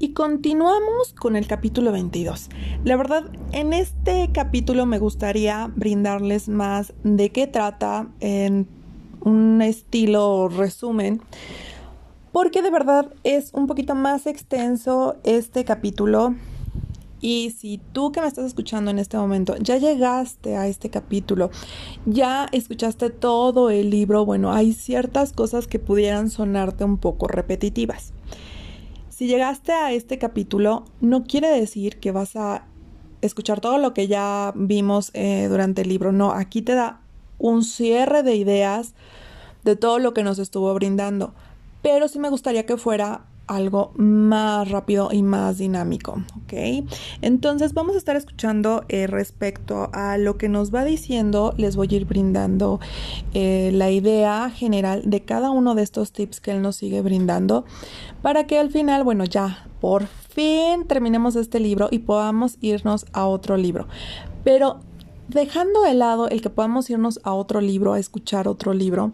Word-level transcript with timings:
Y 0.00 0.10
continuamos 0.10 1.12
con 1.12 1.34
el 1.34 1.48
capítulo 1.48 1.90
22. 1.90 2.50
La 2.84 2.96
verdad, 2.96 3.24
en 3.50 3.72
este 3.72 4.30
capítulo 4.32 4.86
me 4.86 5.00
gustaría 5.00 5.72
brindarles 5.74 6.48
más 6.48 6.92
de 7.02 7.30
qué 7.30 7.48
trata 7.48 8.06
en 8.20 8.68
un 9.22 9.60
estilo 9.60 10.48
resumen, 10.50 11.20
porque 12.30 12.62
de 12.62 12.70
verdad 12.70 13.12
es 13.24 13.50
un 13.52 13.66
poquito 13.66 13.96
más 13.96 14.28
extenso 14.28 15.16
este 15.24 15.64
capítulo. 15.64 16.36
Y 17.20 17.50
si 17.58 17.80
tú 17.92 18.12
que 18.12 18.20
me 18.20 18.28
estás 18.28 18.44
escuchando 18.44 18.92
en 18.92 19.00
este 19.00 19.16
momento 19.16 19.56
ya 19.56 19.78
llegaste 19.78 20.56
a 20.56 20.68
este 20.68 20.90
capítulo, 20.90 21.50
ya 22.06 22.48
escuchaste 22.52 23.10
todo 23.10 23.70
el 23.70 23.90
libro, 23.90 24.24
bueno, 24.24 24.52
hay 24.52 24.74
ciertas 24.74 25.32
cosas 25.32 25.66
que 25.66 25.80
pudieran 25.80 26.30
sonarte 26.30 26.84
un 26.84 26.98
poco 26.98 27.26
repetitivas. 27.26 28.12
Si 29.18 29.26
llegaste 29.26 29.72
a 29.72 29.90
este 29.90 30.16
capítulo, 30.16 30.84
no 31.00 31.24
quiere 31.24 31.48
decir 31.48 31.98
que 31.98 32.12
vas 32.12 32.36
a 32.36 32.62
escuchar 33.20 33.60
todo 33.60 33.76
lo 33.78 33.92
que 33.92 34.06
ya 34.06 34.52
vimos 34.54 35.10
eh, 35.12 35.48
durante 35.50 35.82
el 35.82 35.88
libro. 35.88 36.12
No, 36.12 36.30
aquí 36.30 36.62
te 36.62 36.76
da 36.76 37.00
un 37.36 37.64
cierre 37.64 38.22
de 38.22 38.36
ideas 38.36 38.94
de 39.64 39.74
todo 39.74 39.98
lo 39.98 40.14
que 40.14 40.22
nos 40.22 40.38
estuvo 40.38 40.72
brindando. 40.72 41.34
Pero 41.82 42.06
sí 42.06 42.20
me 42.20 42.30
gustaría 42.30 42.64
que 42.64 42.76
fuera 42.76 43.24
algo 43.48 43.92
más 43.96 44.70
rápido 44.70 45.08
y 45.12 45.22
más 45.22 45.58
dinámico, 45.58 46.22
¿ok? 46.36 46.86
Entonces 47.22 47.74
vamos 47.74 47.94
a 47.96 47.98
estar 47.98 48.16
escuchando 48.16 48.84
eh, 48.88 49.06
respecto 49.06 49.90
a 49.92 50.18
lo 50.18 50.38
que 50.38 50.48
nos 50.48 50.72
va 50.72 50.84
diciendo, 50.84 51.54
les 51.56 51.74
voy 51.74 51.88
a 51.90 51.96
ir 51.96 52.04
brindando 52.04 52.78
eh, 53.34 53.70
la 53.72 53.90
idea 53.90 54.50
general 54.50 55.02
de 55.06 55.22
cada 55.22 55.50
uno 55.50 55.74
de 55.74 55.82
estos 55.82 56.12
tips 56.12 56.40
que 56.40 56.52
él 56.52 56.62
nos 56.62 56.76
sigue 56.76 57.00
brindando 57.00 57.64
para 58.22 58.46
que 58.46 58.58
al 58.58 58.70
final, 58.70 59.02
bueno, 59.04 59.24
ya 59.24 59.66
por 59.80 60.06
fin 60.06 60.84
terminemos 60.86 61.36
este 61.36 61.60
libro 61.60 61.88
y 61.90 62.00
podamos 62.00 62.58
irnos 62.60 63.06
a 63.12 63.26
otro 63.26 63.56
libro. 63.56 63.88
Pero 64.44 64.80
dejando 65.28 65.82
de 65.82 65.94
lado 65.94 66.28
el 66.28 66.40
que 66.40 66.50
podamos 66.50 66.88
irnos 66.90 67.20
a 67.22 67.32
otro 67.32 67.60
libro, 67.60 67.92
a 67.92 67.98
escuchar 67.98 68.48
otro 68.48 68.72
libro, 68.72 69.12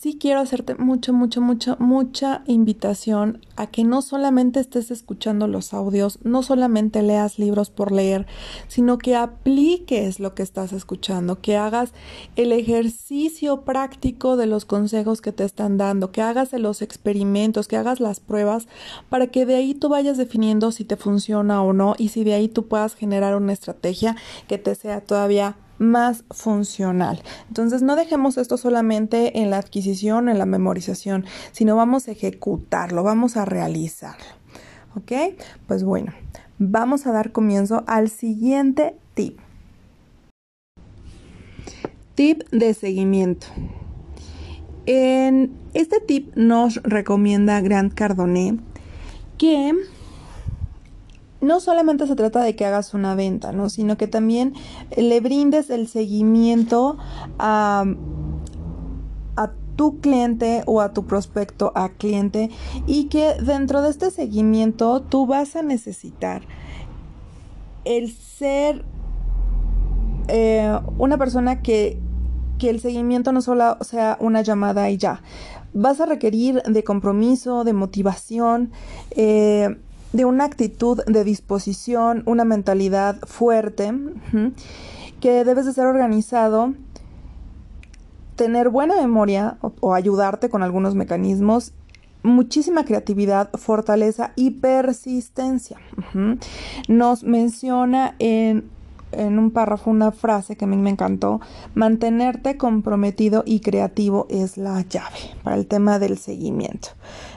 sí 0.00 0.16
quiero 0.18 0.40
hacerte 0.40 0.76
mucha, 0.76 1.12
mucha, 1.12 1.40
mucha, 1.40 1.76
mucha 1.78 2.42
invitación 2.46 3.44
a 3.56 3.66
que 3.66 3.84
no 3.84 4.00
solamente 4.00 4.58
estés 4.58 4.90
escuchando 4.90 5.46
los 5.46 5.74
audios, 5.74 6.18
no 6.22 6.42
solamente 6.42 7.02
leas 7.02 7.38
libros 7.38 7.68
por 7.68 7.92
leer, 7.92 8.26
sino 8.66 8.96
que 8.96 9.14
apliques 9.14 10.18
lo 10.18 10.34
que 10.34 10.42
estás 10.42 10.72
escuchando, 10.72 11.42
que 11.42 11.58
hagas 11.58 11.92
el 12.36 12.52
ejercicio 12.52 13.60
práctico 13.60 14.38
de 14.38 14.46
los 14.46 14.64
consejos 14.64 15.20
que 15.20 15.32
te 15.32 15.44
están 15.44 15.76
dando, 15.76 16.12
que 16.12 16.22
hagas 16.22 16.54
los 16.54 16.80
experimentos, 16.80 17.68
que 17.68 17.76
hagas 17.76 18.00
las 18.00 18.20
pruebas, 18.20 18.68
para 19.10 19.26
que 19.26 19.44
de 19.44 19.56
ahí 19.56 19.74
tú 19.74 19.90
vayas 19.90 20.16
definiendo 20.16 20.72
si 20.72 20.86
te 20.86 20.96
funciona 20.96 21.62
o 21.62 21.74
no 21.74 21.94
y 21.98 22.08
si 22.08 22.24
de 22.24 22.32
ahí 22.32 22.48
tú 22.48 22.68
puedas 22.68 22.94
generar 22.94 23.36
una 23.36 23.52
estrategia 23.52 24.16
que 24.48 24.56
te 24.56 24.74
sea 24.74 25.02
todavía 25.02 25.58
más 25.80 26.24
funcional. 26.30 27.22
Entonces 27.48 27.82
no 27.82 27.96
dejemos 27.96 28.38
esto 28.38 28.56
solamente 28.56 29.40
en 29.40 29.50
la 29.50 29.58
adquisición, 29.58 30.28
en 30.28 30.38
la 30.38 30.46
memorización, 30.46 31.24
sino 31.50 31.74
vamos 31.74 32.06
a 32.06 32.12
ejecutarlo, 32.12 33.02
vamos 33.02 33.36
a 33.36 33.44
realizarlo. 33.44 34.26
¿Ok? 34.94 35.12
Pues 35.66 35.82
bueno, 35.82 36.12
vamos 36.58 37.06
a 37.06 37.12
dar 37.12 37.32
comienzo 37.32 37.82
al 37.86 38.10
siguiente 38.10 38.94
tip. 39.14 39.38
Tip 42.14 42.42
de 42.50 42.74
seguimiento. 42.74 43.46
En 44.84 45.52
este 45.72 46.00
tip 46.00 46.34
nos 46.36 46.82
recomienda 46.82 47.60
Grant 47.60 47.94
Cardone 47.94 48.58
que 49.38 49.72
no 51.40 51.60
solamente 51.60 52.06
se 52.06 52.16
trata 52.16 52.42
de 52.42 52.56
que 52.56 52.66
hagas 52.66 52.94
una 52.94 53.14
venta, 53.14 53.52
¿no? 53.52 53.68
Sino 53.70 53.96
que 53.96 54.06
también 54.06 54.54
le 54.96 55.20
brindes 55.20 55.70
el 55.70 55.88
seguimiento 55.88 56.98
a, 57.38 57.84
a 59.36 59.50
tu 59.76 60.00
cliente 60.00 60.62
o 60.66 60.80
a 60.80 60.92
tu 60.92 61.06
prospecto 61.06 61.72
a 61.74 61.90
cliente 61.90 62.50
y 62.86 63.04
que 63.04 63.34
dentro 63.40 63.82
de 63.82 63.90
este 63.90 64.10
seguimiento 64.10 65.00
tú 65.02 65.26
vas 65.26 65.56
a 65.56 65.62
necesitar 65.62 66.42
el 67.84 68.12
ser 68.12 68.84
eh, 70.28 70.78
una 70.98 71.18
persona 71.18 71.62
que, 71.62 71.98
que 72.58 72.70
el 72.70 72.80
seguimiento 72.80 73.32
no 73.32 73.42
solo 73.42 73.78
sea 73.80 74.16
una 74.20 74.42
llamada 74.42 74.90
y 74.90 74.96
ya. 74.96 75.22
Vas 75.72 76.00
a 76.00 76.06
requerir 76.06 76.62
de 76.62 76.84
compromiso, 76.84 77.64
de 77.64 77.72
motivación, 77.72 78.72
eh, 79.12 79.76
de 80.12 80.24
una 80.24 80.44
actitud 80.44 81.02
de 81.04 81.24
disposición, 81.24 82.22
una 82.26 82.44
mentalidad 82.44 83.18
fuerte, 83.20 83.92
que 85.20 85.44
debes 85.44 85.66
de 85.66 85.72
ser 85.72 85.86
organizado, 85.86 86.74
tener 88.36 88.70
buena 88.70 88.96
memoria 88.96 89.58
o, 89.60 89.94
ayudarte 89.94 90.48
con 90.48 90.62
algunos 90.62 90.94
mecanismos 90.94 91.72
muchísima 92.22 92.84
creatividad, 92.84 93.50
fortaleza 93.54 94.32
y 94.36 94.50
persistencia. 94.50 95.78
Nos 96.88 97.24
menciona 97.24 98.14
en, 98.18 98.68
en, 99.12 99.38
un 99.38 99.50
párrafo 99.50 99.90
una 99.90 100.12
frase 100.12 100.56
que 100.56 100.64
a 100.64 100.68
mí 100.68 100.76
me 100.76 100.90
encantó, 100.90 101.40
mantenerte 101.74 102.56
comprometido 102.56 103.42
y 103.46 103.60
creativo 103.60 104.26
es 104.30 104.56
la 104.56 104.80
llave 104.82 105.18
para 105.42 105.56
el 105.56 105.66
tema 105.66 105.98
del 105.98 106.18
seguimiento. 106.18 106.88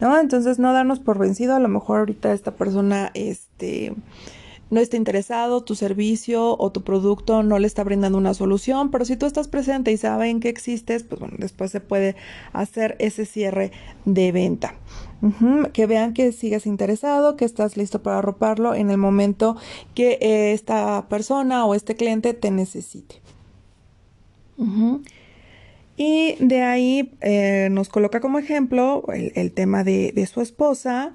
¿no? 0.00 0.18
Entonces 0.18 0.58
no 0.58 0.72
darnos 0.72 1.00
por 1.00 1.18
vencido, 1.18 1.54
a 1.54 1.60
lo 1.60 1.68
mejor 1.68 2.00
ahorita 2.00 2.32
esta 2.32 2.52
persona, 2.52 3.10
este, 3.14 3.94
no 4.70 4.80
está 4.80 4.96
interesado, 4.96 5.62
tu 5.62 5.74
servicio 5.74 6.56
o 6.58 6.72
tu 6.72 6.82
producto 6.82 7.42
no 7.42 7.58
le 7.58 7.66
está 7.66 7.84
brindando 7.84 8.18
una 8.18 8.34
solución, 8.34 8.90
pero 8.90 9.04
si 9.04 9.16
tú 9.16 9.26
estás 9.26 9.48
presente 9.48 9.92
y 9.92 9.96
saben 9.96 10.40
que 10.40 10.48
existes, 10.48 11.04
pues 11.04 11.20
bueno, 11.20 11.36
después 11.38 11.70
se 11.70 11.80
puede 11.80 12.16
hacer 12.52 12.96
ese 12.98 13.26
cierre 13.26 13.72
de 14.04 14.32
venta. 14.32 14.74
Que 15.72 15.86
vean 15.86 16.12
que 16.12 16.32
sigues 16.32 16.66
interesado, 16.66 17.36
que 17.36 17.46
estás 17.46 17.78
listo 17.78 18.02
para 18.02 18.18
arroparlo 18.18 18.74
en 18.74 18.90
el 18.90 18.98
momento 18.98 19.56
que 19.94 20.18
eh, 20.20 20.52
esta 20.52 21.08
persona 21.08 21.64
o 21.64 21.74
este 21.74 21.94
cliente 21.94 22.34
te 22.34 22.50
necesite. 22.50 23.22
Y 25.96 26.34
de 26.40 26.62
ahí 26.62 27.12
eh, 27.20 27.68
nos 27.70 27.88
coloca 27.88 28.20
como 28.20 28.38
ejemplo 28.38 29.04
el, 29.12 29.52
tema 29.52 29.84
de, 29.84 30.28
su 30.30 30.40
esposa, 30.40 31.12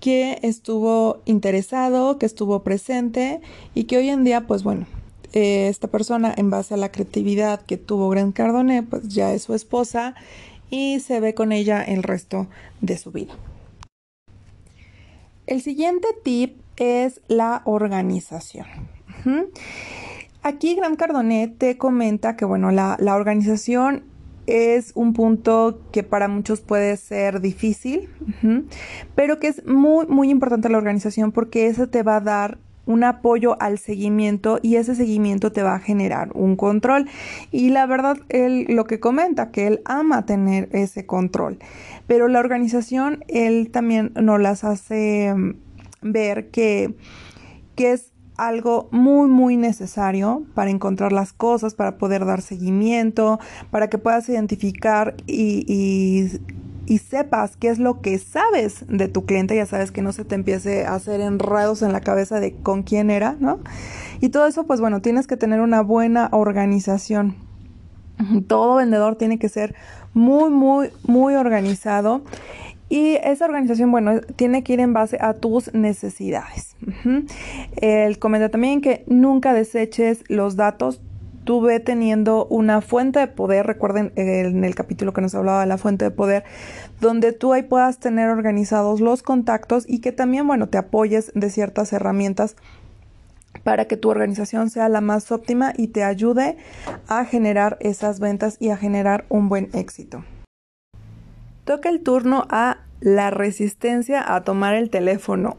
que 0.00 0.38
estuvo 0.42 1.20
interesado, 1.26 2.18
que 2.18 2.26
estuvo 2.26 2.62
presente 2.62 3.40
y 3.74 3.84
que 3.84 3.98
hoy 3.98 4.08
en 4.08 4.24
día, 4.24 4.46
pues 4.46 4.62
bueno, 4.62 4.86
eh, 5.32 5.68
esta 5.68 5.88
persona, 5.88 6.34
en 6.36 6.50
base 6.50 6.74
a 6.74 6.76
la 6.76 6.90
creatividad 6.90 7.60
que 7.60 7.76
tuvo 7.76 8.08
Gran 8.08 8.32
Cardone, 8.32 8.82
pues 8.82 9.08
ya 9.08 9.32
es 9.32 9.42
su 9.42 9.54
esposa 9.54 10.14
y 10.70 11.00
se 11.00 11.20
ve 11.20 11.34
con 11.34 11.52
ella 11.52 11.82
el 11.82 12.02
resto 12.02 12.48
de 12.80 12.96
su 12.96 13.12
vida. 13.12 13.34
El 15.46 15.60
siguiente 15.60 16.08
tip 16.24 16.56
es 16.76 17.20
la 17.28 17.62
organización. 17.64 18.66
Aquí 20.42 20.74
Gran 20.74 20.96
Cardone 20.96 21.48
te 21.48 21.76
comenta 21.76 22.36
que, 22.36 22.44
bueno, 22.44 22.70
la, 22.70 22.96
la 22.98 23.14
organización 23.14 24.04
es 24.50 24.92
un 24.94 25.12
punto 25.12 25.80
que 25.92 26.02
para 26.02 26.28
muchos 26.28 26.60
puede 26.60 26.96
ser 26.96 27.40
difícil, 27.40 28.08
pero 29.14 29.38
que 29.38 29.48
es 29.48 29.64
muy, 29.66 30.06
muy 30.06 30.30
importante 30.30 30.68
la 30.68 30.78
organización 30.78 31.32
porque 31.32 31.66
eso 31.66 31.88
te 31.88 32.02
va 32.02 32.16
a 32.16 32.20
dar 32.20 32.58
un 32.86 33.04
apoyo 33.04 33.60
al 33.60 33.78
seguimiento 33.78 34.58
y 34.62 34.76
ese 34.76 34.94
seguimiento 34.94 35.52
te 35.52 35.62
va 35.62 35.76
a 35.76 35.78
generar 35.78 36.30
un 36.34 36.56
control. 36.56 37.08
Y 37.52 37.70
la 37.70 37.86
verdad, 37.86 38.18
él 38.28 38.66
lo 38.68 38.84
que 38.84 38.98
comenta, 38.98 39.50
que 39.50 39.66
él 39.66 39.80
ama 39.84 40.26
tener 40.26 40.68
ese 40.72 41.06
control, 41.06 41.58
pero 42.06 42.28
la 42.28 42.40
organización, 42.40 43.24
él 43.28 43.70
también 43.70 44.12
nos 44.20 44.40
las 44.40 44.64
hace 44.64 45.32
mm, 45.34 45.54
ver 46.02 46.50
que, 46.50 46.94
que 47.76 47.92
es 47.92 48.09
algo 48.46 48.88
muy 48.90 49.28
muy 49.28 49.56
necesario 49.56 50.42
para 50.54 50.70
encontrar 50.70 51.12
las 51.12 51.32
cosas, 51.32 51.74
para 51.74 51.98
poder 51.98 52.24
dar 52.24 52.42
seguimiento, 52.42 53.38
para 53.70 53.90
que 53.90 53.98
puedas 53.98 54.28
identificar 54.28 55.14
y, 55.26 55.64
y, 55.68 56.98
sepas 56.98 57.56
qué 57.56 57.68
es 57.68 57.78
lo 57.78 58.00
que 58.00 58.18
sabes 58.18 58.84
de 58.88 59.06
tu 59.06 59.24
cliente, 59.24 59.54
ya 59.54 59.64
sabes 59.64 59.92
que 59.92 60.02
no 60.02 60.12
se 60.12 60.24
te 60.24 60.34
empiece 60.34 60.86
a 60.86 60.94
hacer 60.94 61.20
enredos 61.20 61.82
en 61.82 61.92
la 61.92 62.00
cabeza 62.00 62.40
de 62.40 62.54
con 62.54 62.82
quién 62.82 63.10
era, 63.10 63.36
¿no? 63.38 63.60
Y 64.20 64.30
todo 64.30 64.46
eso, 64.46 64.64
pues 64.64 64.80
bueno, 64.80 65.00
tienes 65.00 65.28
que 65.28 65.36
tener 65.36 65.60
una 65.60 65.82
buena 65.82 66.28
organización. 66.32 67.36
Todo 68.48 68.76
vendedor 68.76 69.14
tiene 69.16 69.38
que 69.38 69.48
ser 69.48 69.74
muy, 70.14 70.50
muy, 70.50 70.90
muy 71.04 71.34
organizado. 71.34 72.22
Y 72.90 73.18
esa 73.22 73.44
organización, 73.46 73.90
bueno, 73.92 74.20
tiene 74.34 74.64
que 74.64 74.74
ir 74.74 74.80
en 74.80 74.92
base 74.92 75.16
a 75.20 75.32
tus 75.32 75.72
necesidades. 75.72 76.76
Él 77.80 78.18
comenta 78.18 78.48
también 78.48 78.80
que 78.80 79.04
nunca 79.06 79.54
deseches 79.54 80.24
los 80.28 80.56
datos 80.56 81.00
tú 81.44 81.60
ve 81.60 81.80
teniendo 81.80 82.46
una 82.46 82.80
fuente 82.80 83.18
de 83.20 83.26
poder, 83.26 83.66
recuerden 83.66 84.12
en 84.16 84.64
el 84.64 84.74
capítulo 84.74 85.12
que 85.12 85.20
nos 85.20 85.34
hablaba 85.34 85.60
de 85.60 85.66
la 85.66 85.78
fuente 85.78 86.04
de 86.04 86.10
poder, 86.10 86.44
donde 87.00 87.32
tú 87.32 87.52
ahí 87.52 87.62
puedas 87.62 87.98
tener 87.98 88.28
organizados 88.28 89.00
los 89.00 89.22
contactos 89.22 89.84
y 89.88 90.00
que 90.00 90.12
también, 90.12 90.46
bueno, 90.46 90.68
te 90.68 90.78
apoyes 90.78 91.32
de 91.34 91.48
ciertas 91.50 91.92
herramientas 91.92 92.56
para 93.64 93.86
que 93.86 93.96
tu 93.96 94.10
organización 94.10 94.70
sea 94.70 94.88
la 94.88 95.00
más 95.00 95.32
óptima 95.32 95.72
y 95.76 95.88
te 95.88 96.04
ayude 96.04 96.56
a 97.08 97.24
generar 97.24 97.78
esas 97.80 98.20
ventas 98.20 98.56
y 98.60 98.70
a 98.70 98.76
generar 98.76 99.24
un 99.28 99.48
buen 99.48 99.70
éxito. 99.72 100.22
Toca 101.64 101.88
el 101.88 102.00
turno 102.00 102.46
a 102.50 102.78
la 103.00 103.30
resistencia 103.30 104.34
a 104.34 104.42
tomar 104.42 104.74
el 104.74 104.90
teléfono. 104.90 105.56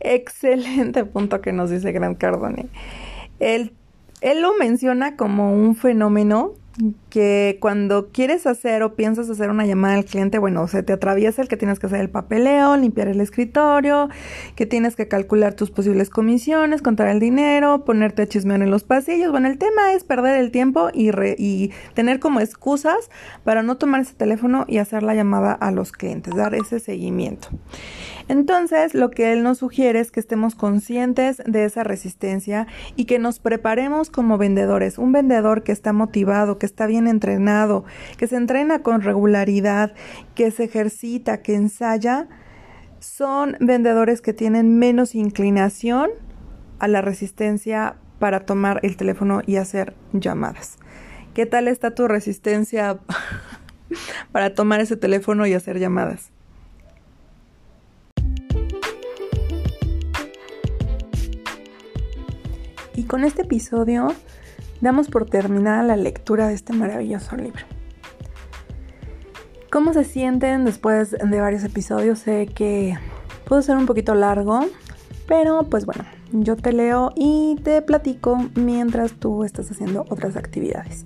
Excelente 0.00 1.04
punto 1.04 1.40
que 1.40 1.52
nos 1.52 1.70
dice 1.70 1.92
Grant 1.92 2.18
Cardone. 2.18 2.66
Él, 3.40 3.72
él 4.20 4.42
lo 4.42 4.54
menciona 4.54 5.16
como 5.16 5.52
un 5.52 5.74
fenómeno 5.76 6.52
que 7.08 7.58
cuando 7.60 8.08
quieres 8.08 8.46
hacer 8.46 8.82
o 8.82 8.94
piensas 8.94 9.30
hacer 9.30 9.50
una 9.50 9.64
llamada 9.64 9.94
al 9.94 10.04
cliente, 10.04 10.38
bueno, 10.38 10.68
se 10.68 10.82
te 10.82 10.92
atraviesa 10.92 11.42
el 11.42 11.48
que 11.48 11.56
tienes 11.56 11.78
que 11.78 11.86
hacer 11.86 12.00
el 12.00 12.10
papeleo, 12.10 12.76
limpiar 12.76 13.08
el 13.08 13.20
escritorio, 13.20 14.08
que 14.54 14.66
tienes 14.66 14.96
que 14.96 15.08
calcular 15.08 15.54
tus 15.54 15.70
posibles 15.70 16.10
comisiones, 16.10 16.82
contar 16.82 17.08
el 17.08 17.20
dinero, 17.20 17.84
ponerte 17.84 18.22
a 18.22 18.26
chismear 18.26 18.62
en 18.62 18.70
los 18.70 18.84
pasillos. 18.84 19.30
Bueno, 19.30 19.48
el 19.48 19.58
tema 19.58 19.92
es 19.94 20.04
perder 20.04 20.38
el 20.38 20.50
tiempo 20.50 20.90
y, 20.92 21.10
y 21.38 21.70
tener 21.94 22.20
como 22.20 22.40
excusas 22.40 23.10
para 23.44 23.62
no 23.62 23.76
tomar 23.76 24.02
ese 24.02 24.14
teléfono 24.14 24.64
y 24.68 24.78
hacer 24.78 25.02
la 25.02 25.14
llamada 25.14 25.52
a 25.52 25.70
los 25.70 25.92
clientes, 25.92 26.34
dar 26.34 26.54
ese 26.54 26.80
seguimiento. 26.80 27.48
Entonces, 28.28 28.94
lo 28.94 29.10
que 29.10 29.32
él 29.32 29.42
nos 29.44 29.58
sugiere 29.58 30.00
es 30.00 30.10
que 30.10 30.18
estemos 30.18 30.56
conscientes 30.56 31.40
de 31.46 31.64
esa 31.64 31.84
resistencia 31.84 32.66
y 32.96 33.04
que 33.04 33.20
nos 33.20 33.38
preparemos 33.38 34.10
como 34.10 34.36
vendedores. 34.36 34.98
Un 34.98 35.12
vendedor 35.12 35.62
que 35.62 35.70
está 35.70 35.92
motivado, 35.92 36.58
que 36.58 36.65
está 36.66 36.86
bien 36.86 37.06
entrenado, 37.06 37.84
que 38.18 38.26
se 38.26 38.36
entrena 38.36 38.80
con 38.80 39.00
regularidad, 39.00 39.94
que 40.34 40.50
se 40.50 40.64
ejercita, 40.64 41.42
que 41.42 41.54
ensaya, 41.54 42.28
son 43.00 43.56
vendedores 43.60 44.20
que 44.20 44.32
tienen 44.32 44.78
menos 44.78 45.14
inclinación 45.14 46.10
a 46.78 46.88
la 46.88 47.00
resistencia 47.00 47.96
para 48.18 48.40
tomar 48.40 48.80
el 48.82 48.96
teléfono 48.96 49.40
y 49.46 49.56
hacer 49.56 49.94
llamadas. 50.12 50.76
¿Qué 51.34 51.46
tal 51.46 51.68
está 51.68 51.94
tu 51.94 52.08
resistencia 52.08 52.98
para 54.32 54.54
tomar 54.54 54.80
ese 54.80 54.96
teléfono 54.96 55.46
y 55.46 55.54
hacer 55.54 55.78
llamadas? 55.78 56.30
Y 62.94 63.04
con 63.04 63.24
este 63.24 63.42
episodio 63.42 64.14
damos 64.80 65.08
por 65.08 65.26
terminada 65.26 65.82
la 65.82 65.96
lectura 65.96 66.48
de 66.48 66.54
este 66.54 66.72
maravilloso 66.72 67.36
libro. 67.36 67.64
¿Cómo 69.70 69.92
se 69.92 70.04
sienten 70.04 70.64
después 70.64 71.10
de 71.10 71.40
varios 71.40 71.64
episodios? 71.64 72.20
Sé 72.20 72.46
que 72.46 72.96
puede 73.46 73.62
ser 73.62 73.76
un 73.76 73.86
poquito 73.86 74.14
largo, 74.14 74.60
pero 75.26 75.64
pues 75.64 75.86
bueno, 75.86 76.04
yo 76.32 76.56
te 76.56 76.72
leo 76.72 77.12
y 77.14 77.56
te 77.62 77.82
platico 77.82 78.38
mientras 78.54 79.12
tú 79.12 79.44
estás 79.44 79.70
haciendo 79.70 80.04
otras 80.08 80.36
actividades. 80.36 81.04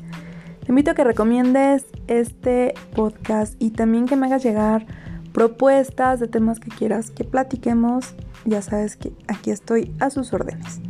Te 0.65 0.73
invito 0.73 0.91
a 0.91 0.95
que 0.95 1.05
recomiendes 1.05 1.87
este 2.07 2.75
podcast 2.95 3.55
y 3.59 3.71
también 3.71 4.07
que 4.07 4.17
me 4.17 4.27
hagas 4.27 4.43
llegar 4.43 4.87
propuestas 5.33 6.21
de 6.21 6.29
temas 6.29 6.61
que 6.61 6.71
quieras 6.71 7.11
que 7.11 7.25
platiquemos. 7.25 8.15
Ya 8.45 8.63
sabes 8.63 8.97
que 8.97 9.13
aquí 9.27 9.51
estoy 9.51 9.95
a 10.01 10.11
sus 10.11 10.33
órdenes. 10.33 10.81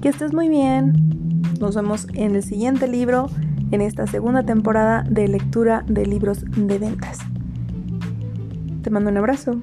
Que 0.00 0.08
estés 0.08 0.32
muy 0.32 0.48
bien. 0.48 0.92
Nos 1.60 1.74
vemos 1.74 2.06
en 2.14 2.36
el 2.36 2.42
siguiente 2.42 2.86
libro, 2.86 3.26
en 3.70 3.80
esta 3.80 4.06
segunda 4.06 4.44
temporada 4.44 5.02
de 5.08 5.26
lectura 5.28 5.84
de 5.86 6.06
libros 6.06 6.44
de 6.56 6.78
ventas. 6.78 7.18
Te 8.82 8.90
mando 8.90 9.10
un 9.10 9.16
abrazo. 9.16 9.60